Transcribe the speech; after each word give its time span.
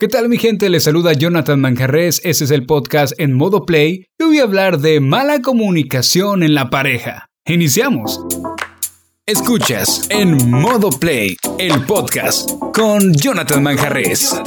¿Qué 0.00 0.06
tal 0.06 0.28
mi 0.28 0.38
gente? 0.38 0.70
Les 0.70 0.84
saluda 0.84 1.12
Jonathan 1.12 1.60
Manjarres, 1.60 2.20
este 2.22 2.44
es 2.44 2.52
el 2.52 2.66
podcast 2.66 3.18
en 3.18 3.34
modo 3.34 3.66
play 3.66 4.04
y 4.16 4.24
voy 4.24 4.38
a 4.38 4.44
hablar 4.44 4.78
de 4.78 5.00
mala 5.00 5.42
comunicación 5.42 6.44
en 6.44 6.54
la 6.54 6.70
pareja. 6.70 7.26
Iniciamos. 7.44 8.20
Escuchas 9.26 10.06
en 10.10 10.52
modo 10.52 10.90
play 10.90 11.36
el 11.58 11.84
podcast 11.84 12.48
con 12.72 13.12
Jonathan 13.12 13.60
Manjarres. 13.60 14.40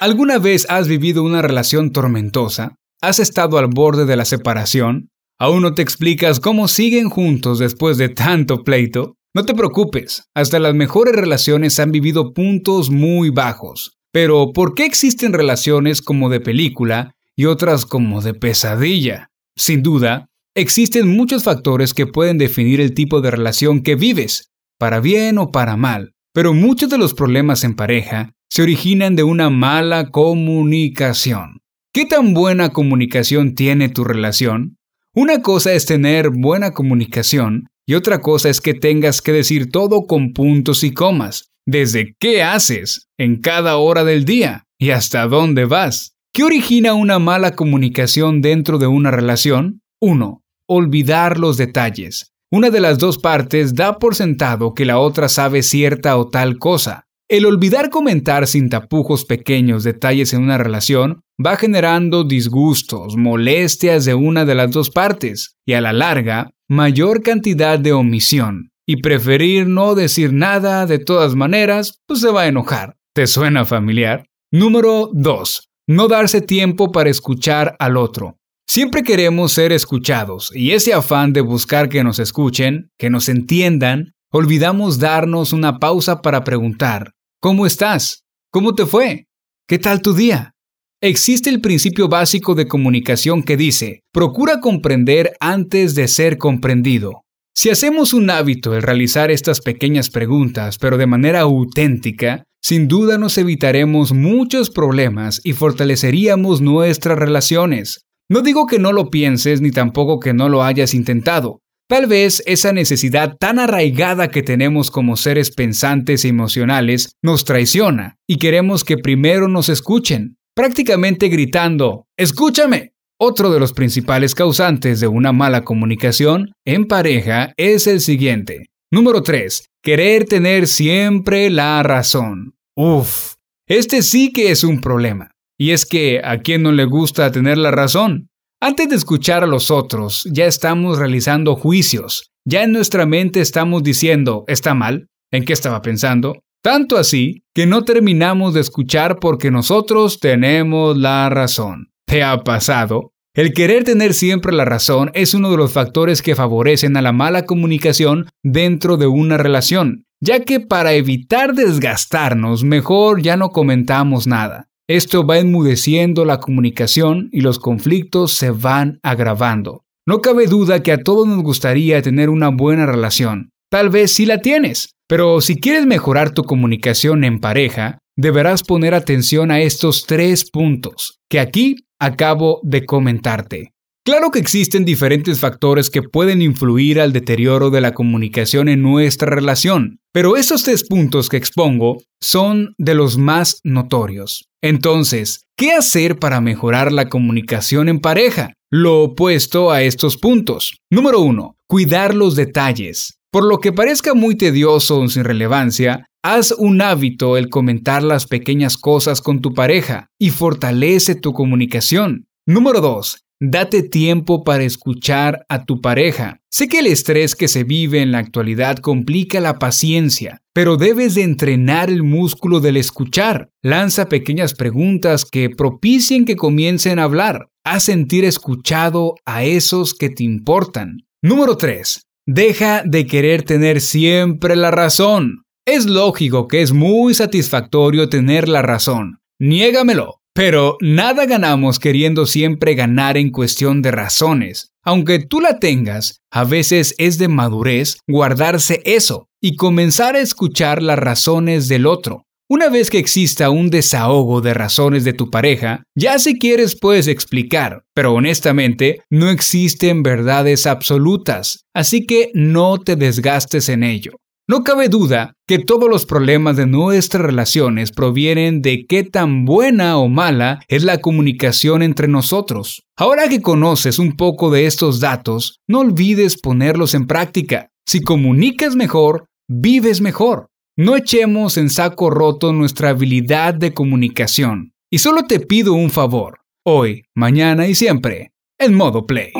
¿Alguna 0.00 0.38
vez 0.38 0.64
has 0.70 0.88
vivido 0.88 1.22
una 1.22 1.42
relación 1.42 1.92
tormentosa? 1.92 2.76
¿Has 3.02 3.18
estado 3.18 3.58
al 3.58 3.66
borde 3.66 4.06
de 4.06 4.16
la 4.16 4.24
separación? 4.24 5.10
¿Aún 5.38 5.60
no 5.60 5.74
te 5.74 5.82
explicas 5.82 6.40
cómo 6.40 6.66
siguen 6.66 7.10
juntos 7.10 7.58
después 7.58 7.98
de 7.98 8.08
tanto 8.08 8.64
pleito? 8.64 9.16
No 9.32 9.44
te 9.44 9.54
preocupes, 9.54 10.24
hasta 10.34 10.58
las 10.58 10.74
mejores 10.74 11.14
relaciones 11.14 11.78
han 11.78 11.92
vivido 11.92 12.32
puntos 12.34 12.90
muy 12.90 13.30
bajos. 13.30 13.96
Pero, 14.12 14.50
¿por 14.52 14.74
qué 14.74 14.84
existen 14.84 15.32
relaciones 15.32 16.02
como 16.02 16.28
de 16.30 16.40
película 16.40 17.14
y 17.36 17.44
otras 17.44 17.86
como 17.86 18.22
de 18.22 18.34
pesadilla? 18.34 19.30
Sin 19.56 19.84
duda, 19.84 20.26
existen 20.56 21.06
muchos 21.06 21.44
factores 21.44 21.94
que 21.94 22.08
pueden 22.08 22.38
definir 22.38 22.80
el 22.80 22.92
tipo 22.92 23.20
de 23.20 23.30
relación 23.30 23.84
que 23.84 23.94
vives, 23.94 24.50
para 24.78 24.98
bien 24.98 25.38
o 25.38 25.52
para 25.52 25.76
mal. 25.76 26.12
Pero 26.32 26.52
muchos 26.52 26.90
de 26.90 26.98
los 26.98 27.14
problemas 27.14 27.62
en 27.62 27.76
pareja 27.76 28.32
se 28.48 28.62
originan 28.62 29.14
de 29.14 29.22
una 29.22 29.48
mala 29.48 30.10
comunicación. 30.10 31.60
¿Qué 31.92 32.04
tan 32.04 32.34
buena 32.34 32.70
comunicación 32.70 33.54
tiene 33.54 33.88
tu 33.88 34.02
relación? 34.02 34.76
Una 35.14 35.40
cosa 35.40 35.72
es 35.72 35.86
tener 35.86 36.30
buena 36.30 36.72
comunicación 36.72 37.68
y 37.90 37.96
otra 37.96 38.20
cosa 38.20 38.48
es 38.48 38.60
que 38.60 38.72
tengas 38.72 39.20
que 39.20 39.32
decir 39.32 39.72
todo 39.72 40.06
con 40.06 40.32
puntos 40.32 40.84
y 40.84 40.94
comas, 40.94 41.50
desde 41.66 42.14
qué 42.20 42.44
haces 42.44 43.08
en 43.18 43.40
cada 43.40 43.78
hora 43.78 44.04
del 44.04 44.24
día 44.24 44.68
y 44.78 44.90
hasta 44.90 45.26
dónde 45.26 45.64
vas. 45.64 46.14
¿Qué 46.32 46.44
origina 46.44 46.94
una 46.94 47.18
mala 47.18 47.56
comunicación 47.56 48.42
dentro 48.42 48.78
de 48.78 48.86
una 48.86 49.10
relación? 49.10 49.82
1. 49.98 50.40
Olvidar 50.66 51.40
los 51.40 51.56
detalles. 51.56 52.32
Una 52.48 52.70
de 52.70 52.78
las 52.78 52.98
dos 52.98 53.18
partes 53.18 53.74
da 53.74 53.98
por 53.98 54.14
sentado 54.14 54.72
que 54.72 54.84
la 54.84 55.00
otra 55.00 55.28
sabe 55.28 55.64
cierta 55.64 56.16
o 56.16 56.28
tal 56.28 56.58
cosa. 56.58 57.08
El 57.30 57.46
olvidar 57.46 57.90
comentar 57.90 58.48
sin 58.48 58.68
tapujos 58.68 59.24
pequeños 59.24 59.84
detalles 59.84 60.32
en 60.32 60.42
una 60.42 60.58
relación 60.58 61.20
va 61.38 61.56
generando 61.56 62.24
disgustos, 62.24 63.16
molestias 63.16 64.04
de 64.04 64.14
una 64.14 64.44
de 64.44 64.56
las 64.56 64.72
dos 64.72 64.90
partes 64.90 65.54
y 65.64 65.74
a 65.74 65.80
la 65.80 65.92
larga 65.92 66.50
mayor 66.68 67.22
cantidad 67.22 67.78
de 67.78 67.92
omisión. 67.92 68.72
Y 68.84 68.96
preferir 68.96 69.68
no 69.68 69.94
decir 69.94 70.32
nada 70.32 70.86
de 70.86 70.98
todas 70.98 71.36
maneras, 71.36 72.00
pues 72.08 72.18
se 72.18 72.32
va 72.32 72.42
a 72.42 72.48
enojar. 72.48 72.96
¿Te 73.14 73.28
suena 73.28 73.64
familiar? 73.64 74.26
Número 74.50 75.08
2. 75.12 75.68
No 75.86 76.08
darse 76.08 76.40
tiempo 76.40 76.90
para 76.90 77.10
escuchar 77.10 77.76
al 77.78 77.96
otro. 77.96 78.38
Siempre 78.66 79.04
queremos 79.04 79.52
ser 79.52 79.70
escuchados 79.70 80.50
y 80.52 80.72
ese 80.72 80.94
afán 80.94 81.32
de 81.32 81.42
buscar 81.42 81.88
que 81.88 82.02
nos 82.02 82.18
escuchen, 82.18 82.90
que 82.98 83.08
nos 83.08 83.28
entiendan, 83.28 84.14
olvidamos 84.32 84.98
darnos 84.98 85.52
una 85.52 85.78
pausa 85.78 86.22
para 86.22 86.42
preguntar, 86.42 87.12
¿Cómo 87.42 87.64
estás? 87.64 88.24
¿Cómo 88.52 88.74
te 88.74 88.84
fue? 88.84 89.24
¿Qué 89.66 89.78
tal 89.78 90.02
tu 90.02 90.12
día? 90.12 90.52
Existe 91.00 91.48
el 91.48 91.62
principio 91.62 92.06
básico 92.06 92.54
de 92.54 92.68
comunicación 92.68 93.42
que 93.42 93.56
dice, 93.56 94.02
procura 94.12 94.60
comprender 94.60 95.32
antes 95.40 95.94
de 95.94 96.06
ser 96.06 96.36
comprendido. 96.36 97.22
Si 97.54 97.70
hacemos 97.70 98.12
un 98.12 98.28
hábito 98.28 98.74
el 98.74 98.82
realizar 98.82 99.30
estas 99.30 99.62
pequeñas 99.62 100.10
preguntas, 100.10 100.76
pero 100.76 100.98
de 100.98 101.06
manera 101.06 101.40
auténtica, 101.40 102.44
sin 102.62 102.88
duda 102.88 103.16
nos 103.16 103.38
evitaremos 103.38 104.12
muchos 104.12 104.68
problemas 104.68 105.40
y 105.42 105.54
fortaleceríamos 105.54 106.60
nuestras 106.60 107.18
relaciones. 107.18 108.02
No 108.28 108.42
digo 108.42 108.66
que 108.66 108.78
no 108.78 108.92
lo 108.92 109.08
pienses 109.08 109.62
ni 109.62 109.70
tampoco 109.70 110.20
que 110.20 110.34
no 110.34 110.50
lo 110.50 110.62
hayas 110.62 110.92
intentado, 110.92 111.60
Tal 111.90 112.06
vez 112.06 112.40
esa 112.46 112.72
necesidad 112.72 113.36
tan 113.36 113.58
arraigada 113.58 114.28
que 114.28 114.44
tenemos 114.44 114.92
como 114.92 115.16
seres 115.16 115.50
pensantes 115.50 116.24
e 116.24 116.28
emocionales 116.28 117.16
nos 117.20 117.44
traiciona 117.44 118.16
y 118.28 118.36
queremos 118.36 118.84
que 118.84 118.96
primero 118.96 119.48
nos 119.48 119.68
escuchen, 119.68 120.36
prácticamente 120.54 121.26
gritando, 121.26 122.06
¡Escúchame! 122.16 122.92
Otro 123.18 123.50
de 123.50 123.58
los 123.58 123.72
principales 123.72 124.36
causantes 124.36 125.00
de 125.00 125.08
una 125.08 125.32
mala 125.32 125.64
comunicación 125.64 126.52
en 126.64 126.86
pareja 126.86 127.54
es 127.56 127.88
el 127.88 128.00
siguiente. 128.00 128.66
Número 128.92 129.24
3. 129.24 129.66
Querer 129.82 130.26
tener 130.26 130.68
siempre 130.68 131.50
la 131.50 131.82
razón. 131.82 132.54
Uf, 132.76 133.34
este 133.66 134.02
sí 134.02 134.32
que 134.32 134.52
es 134.52 134.62
un 134.62 134.80
problema. 134.80 135.32
Y 135.58 135.72
es 135.72 135.86
que 135.86 136.20
a 136.22 136.38
quién 136.38 136.62
no 136.62 136.70
le 136.70 136.84
gusta 136.84 137.32
tener 137.32 137.58
la 137.58 137.72
razón. 137.72 138.29
Antes 138.62 138.90
de 138.90 138.96
escuchar 138.96 139.42
a 139.42 139.46
los 139.46 139.70
otros, 139.70 140.28
ya 140.30 140.44
estamos 140.44 140.98
realizando 140.98 141.56
juicios. 141.56 142.30
Ya 142.44 142.62
en 142.62 142.72
nuestra 142.72 143.06
mente 143.06 143.40
estamos 143.40 143.82
diciendo, 143.82 144.44
¿está 144.48 144.74
mal? 144.74 145.08
¿En 145.32 145.46
qué 145.46 145.54
estaba 145.54 145.80
pensando? 145.80 146.42
Tanto 146.62 146.98
así 146.98 147.42
que 147.54 147.64
no 147.66 147.84
terminamos 147.84 148.52
de 148.52 148.60
escuchar 148.60 149.18
porque 149.18 149.50
nosotros 149.50 150.20
tenemos 150.20 150.94
la 150.98 151.30
razón. 151.30 151.86
¿Te 152.06 152.22
ha 152.22 152.36
pasado? 152.44 153.14
El 153.34 153.54
querer 153.54 153.84
tener 153.84 154.12
siempre 154.12 154.52
la 154.52 154.66
razón 154.66 155.10
es 155.14 155.32
uno 155.32 155.50
de 155.50 155.56
los 155.56 155.72
factores 155.72 156.20
que 156.20 156.34
favorecen 156.34 156.98
a 156.98 157.02
la 157.02 157.12
mala 157.12 157.46
comunicación 157.46 158.26
dentro 158.42 158.98
de 158.98 159.06
una 159.06 159.38
relación, 159.38 160.04
ya 160.20 160.40
que 160.40 160.60
para 160.60 160.92
evitar 160.92 161.54
desgastarnos 161.54 162.62
mejor 162.62 163.22
ya 163.22 163.38
no 163.38 163.48
comentamos 163.48 164.26
nada. 164.26 164.69
Esto 164.90 165.24
va 165.24 165.38
enmudeciendo 165.38 166.24
la 166.24 166.40
comunicación 166.40 167.28
y 167.30 167.42
los 167.42 167.60
conflictos 167.60 168.32
se 168.32 168.50
van 168.50 168.98
agravando. 169.04 169.84
No 170.04 170.20
cabe 170.20 170.48
duda 170.48 170.82
que 170.82 170.90
a 170.90 170.98
todos 170.98 171.28
nos 171.28 171.44
gustaría 171.44 172.02
tener 172.02 172.28
una 172.28 172.48
buena 172.48 172.86
relación. 172.86 173.50
Tal 173.70 173.88
vez 173.88 174.12
sí 174.12 174.26
la 174.26 174.38
tienes, 174.38 174.96
pero 175.06 175.40
si 175.40 175.60
quieres 175.60 175.86
mejorar 175.86 176.34
tu 176.34 176.42
comunicación 176.42 177.22
en 177.22 177.38
pareja, 177.38 177.98
deberás 178.16 178.64
poner 178.64 178.94
atención 178.94 179.52
a 179.52 179.60
estos 179.60 180.06
tres 180.06 180.50
puntos 180.50 181.20
que 181.30 181.38
aquí 181.38 181.76
acabo 182.00 182.58
de 182.64 182.84
comentarte. 182.84 183.70
Claro 184.02 184.30
que 184.30 184.38
existen 184.38 184.86
diferentes 184.86 185.40
factores 185.40 185.90
que 185.90 186.02
pueden 186.02 186.40
influir 186.40 187.00
al 187.00 187.12
deterioro 187.12 187.68
de 187.68 187.82
la 187.82 187.92
comunicación 187.92 188.70
en 188.70 188.80
nuestra 188.80 189.28
relación, 189.28 189.98
pero 190.10 190.38
estos 190.38 190.62
tres 190.62 190.86
puntos 190.88 191.28
que 191.28 191.36
expongo 191.36 191.98
son 192.18 192.74
de 192.78 192.94
los 192.94 193.18
más 193.18 193.60
notorios. 193.62 194.48
Entonces, 194.62 195.42
¿qué 195.54 195.72
hacer 195.72 196.18
para 196.18 196.40
mejorar 196.40 196.92
la 196.92 197.10
comunicación 197.10 197.90
en 197.90 198.00
pareja? 198.00 198.54
Lo 198.70 199.02
opuesto 199.02 199.70
a 199.70 199.82
estos 199.82 200.16
puntos. 200.16 200.78
Número 200.90 201.20
1. 201.20 201.56
Cuidar 201.66 202.14
los 202.14 202.36
detalles. 202.36 203.18
Por 203.30 203.44
lo 203.44 203.58
que 203.58 203.72
parezca 203.72 204.14
muy 204.14 204.34
tedioso 204.34 204.98
o 204.98 205.08
sin 205.08 205.24
relevancia, 205.24 206.06
haz 206.22 206.52
un 206.56 206.80
hábito 206.80 207.36
el 207.36 207.50
comentar 207.50 208.02
las 208.02 208.26
pequeñas 208.26 208.78
cosas 208.78 209.20
con 209.20 209.40
tu 209.40 209.52
pareja 209.52 210.06
y 210.18 210.30
fortalece 210.30 211.14
tu 211.14 211.32
comunicación. 211.34 212.26
Número 212.46 212.80
2. 212.80 213.24
Date 213.42 213.82
tiempo 213.82 214.44
para 214.44 214.64
escuchar 214.64 215.46
a 215.48 215.64
tu 215.64 215.80
pareja. 215.80 216.42
Sé 216.50 216.68
que 216.68 216.80
el 216.80 216.86
estrés 216.86 217.34
que 217.34 217.48
se 217.48 217.64
vive 217.64 218.02
en 218.02 218.12
la 218.12 218.18
actualidad 218.18 218.76
complica 218.76 219.40
la 219.40 219.58
paciencia, 219.58 220.42
pero 220.52 220.76
debes 220.76 221.14
de 221.14 221.22
entrenar 221.22 221.88
el 221.88 222.02
músculo 222.02 222.60
del 222.60 222.76
escuchar. 222.76 223.48
Lanza 223.62 224.10
pequeñas 224.10 224.52
preguntas 224.52 225.24
que 225.24 225.48
propicien 225.48 226.26
que 226.26 226.36
comiencen 226.36 226.98
a 226.98 227.04
hablar. 227.04 227.48
Haz 227.64 227.84
sentir 227.84 228.26
escuchado 228.26 229.14
a 229.24 229.42
esos 229.42 229.94
que 229.94 230.10
te 230.10 230.22
importan. 230.22 231.06
Número 231.22 231.56
3. 231.56 232.02
Deja 232.26 232.82
de 232.84 233.06
querer 233.06 233.44
tener 233.44 233.80
siempre 233.80 234.54
la 234.54 234.70
razón. 234.70 235.44
Es 235.64 235.86
lógico 235.86 236.46
que 236.46 236.60
es 236.60 236.72
muy 236.72 237.14
satisfactorio 237.14 238.10
tener 238.10 238.50
la 238.50 238.60
razón. 238.60 239.20
Niégamelo. 239.38 240.19
Pero 240.34 240.76
nada 240.80 241.26
ganamos 241.26 241.78
queriendo 241.78 242.26
siempre 242.26 242.74
ganar 242.74 243.16
en 243.16 243.30
cuestión 243.30 243.82
de 243.82 243.90
razones. 243.90 244.72
Aunque 244.84 245.18
tú 245.18 245.40
la 245.40 245.58
tengas, 245.58 246.20
a 246.30 246.44
veces 246.44 246.94
es 246.98 247.18
de 247.18 247.28
madurez 247.28 247.98
guardarse 248.08 248.80
eso 248.84 249.26
y 249.40 249.56
comenzar 249.56 250.16
a 250.16 250.20
escuchar 250.20 250.82
las 250.82 250.98
razones 250.98 251.68
del 251.68 251.86
otro. 251.86 252.24
Una 252.48 252.68
vez 252.68 252.90
que 252.90 252.98
exista 252.98 253.50
un 253.50 253.70
desahogo 253.70 254.40
de 254.40 254.54
razones 254.54 255.04
de 255.04 255.12
tu 255.12 255.30
pareja, 255.30 255.84
ya 255.96 256.18
si 256.18 256.36
quieres 256.36 256.76
puedes 256.76 257.06
explicar, 257.06 257.84
pero 257.94 258.12
honestamente 258.12 259.02
no 259.08 259.30
existen 259.30 260.02
verdades 260.02 260.66
absolutas, 260.66 261.64
así 261.74 262.06
que 262.06 262.30
no 262.34 262.78
te 262.78 262.96
desgastes 262.96 263.68
en 263.68 263.84
ello. 263.84 264.12
No 264.50 264.64
cabe 264.64 264.88
duda 264.88 265.36
que 265.46 265.60
todos 265.60 265.88
los 265.88 266.06
problemas 266.06 266.56
de 266.56 266.66
nuestras 266.66 267.24
relaciones 267.24 267.92
provienen 267.92 268.62
de 268.62 268.84
qué 268.84 269.04
tan 269.04 269.44
buena 269.44 269.96
o 269.96 270.08
mala 270.08 270.58
es 270.66 270.82
la 270.82 270.98
comunicación 270.98 271.82
entre 271.82 272.08
nosotros. 272.08 272.82
Ahora 272.96 273.28
que 273.28 273.42
conoces 273.42 274.00
un 274.00 274.16
poco 274.16 274.50
de 274.50 274.66
estos 274.66 274.98
datos, 274.98 275.60
no 275.68 275.78
olvides 275.78 276.40
ponerlos 276.40 276.94
en 276.94 277.06
práctica. 277.06 277.70
Si 277.86 278.00
comunicas 278.00 278.74
mejor, 278.74 279.26
vives 279.46 280.00
mejor. 280.00 280.48
No 280.76 280.96
echemos 280.96 281.56
en 281.56 281.70
saco 281.70 282.10
roto 282.10 282.52
nuestra 282.52 282.88
habilidad 282.88 283.54
de 283.54 283.72
comunicación. 283.72 284.72
Y 284.90 284.98
solo 284.98 285.26
te 285.28 285.38
pido 285.38 285.74
un 285.74 285.90
favor, 285.90 286.40
hoy, 286.66 287.04
mañana 287.14 287.68
y 287.68 287.76
siempre, 287.76 288.32
en 288.58 288.74
modo 288.74 289.06
play. 289.06 289.30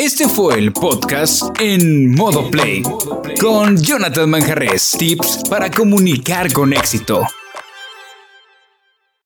Este 0.00 0.28
fue 0.28 0.56
el 0.56 0.72
podcast 0.72 1.42
en 1.58 2.14
modo 2.14 2.48
play 2.48 2.84
con 3.40 3.76
Jonathan 3.76 4.30
Manjarres. 4.30 4.92
Tips 4.96 5.42
para 5.50 5.72
comunicar 5.72 6.52
con 6.52 6.72
éxito. 6.72 7.22